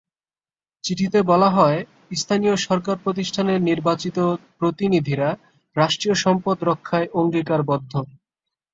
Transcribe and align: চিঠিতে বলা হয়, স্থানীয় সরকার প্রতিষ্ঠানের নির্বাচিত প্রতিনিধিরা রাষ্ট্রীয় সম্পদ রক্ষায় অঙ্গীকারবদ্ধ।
চিঠিতে 0.83 1.19
বলা 1.21 1.49
হয়, 1.49 1.79
স্থানীয় 2.15 2.55
সরকার 2.57 2.95
প্রতিষ্ঠানের 3.03 3.59
নির্বাচিত 3.61 4.17
প্রতিনিধিরা 4.59 5.29
রাষ্ট্রীয় 5.75 6.15
সম্পদ 6.15 6.57
রক্ষায় 6.63 7.07
অঙ্গীকারবদ্ধ। 7.13 7.93